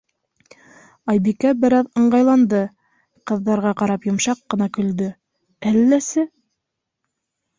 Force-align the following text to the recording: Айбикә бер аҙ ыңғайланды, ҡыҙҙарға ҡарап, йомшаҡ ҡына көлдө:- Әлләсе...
Айбикә 1.11 1.49
бер 1.65 1.73
аҙ 1.79 1.89
ыңғайланды, 2.03 2.61
ҡыҙҙарға 3.31 3.73
ҡарап, 3.83 4.07
йомшаҡ 4.09 4.41
ҡына 4.53 4.69
көлдө:- 4.79 5.09
Әлләсе... 5.73 6.25